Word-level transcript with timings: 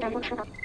Thank 0.00 0.44
you. 0.44 0.59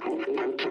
Punkt. 0.00 0.67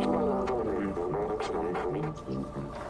Ich 0.00 0.06
bin 0.06 0.14
da, 0.14 0.46
wo 0.48 0.62
du 0.62 0.70
in 0.70 0.94
der 0.94 1.06
Nähe 1.08 1.38
zu 1.38 1.52
mir 1.52 2.89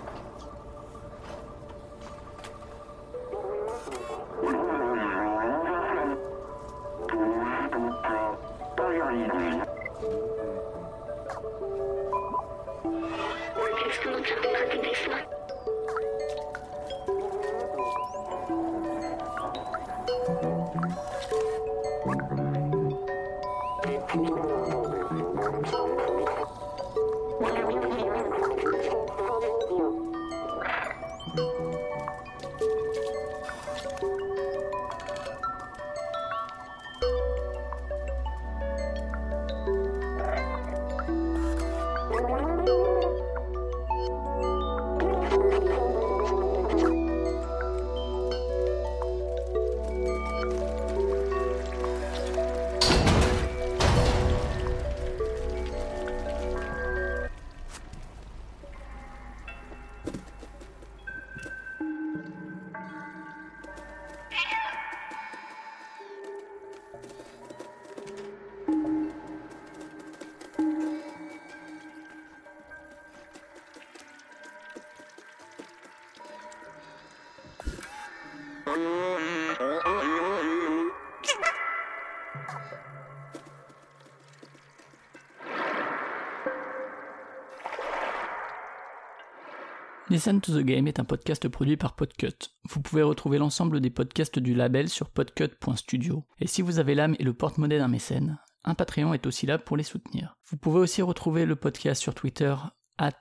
Listen 90.11 90.41
to 90.41 90.53
the 90.53 90.65
Game 90.65 90.89
est 90.89 90.99
un 90.99 91.05
podcast 91.05 91.49
produit 91.49 91.77
par 91.77 91.95
Podcut. 91.95 92.51
Vous 92.69 92.81
pouvez 92.81 93.03
retrouver 93.03 93.39
l'ensemble 93.39 93.81
des 93.81 93.91
podcasts 93.91 94.41
du 94.41 94.55
label 94.55 94.89
sur 94.89 95.09
podcut.studio. 95.09 96.25
Et 96.41 96.49
si 96.49 96.63
vous 96.63 96.81
avez 96.81 96.97
l'âme 96.97 97.15
et 97.21 97.23
le 97.23 97.33
porte-monnaie 97.33 97.79
d'un 97.79 97.87
mécène, 97.87 98.41
un 98.65 98.75
Patreon 98.75 99.15
est 99.15 99.27
aussi 99.27 99.47
là 99.47 99.59
pour 99.59 99.77
les 99.77 99.85
soutenir. 99.85 100.37
Vous 100.49 100.57
pouvez 100.57 100.81
aussi 100.81 101.01
retrouver 101.01 101.47
le 101.47 101.55
podcast 101.55 102.03
sur 102.03 102.17
Twitter, 102.17 102.57
at 102.99 103.21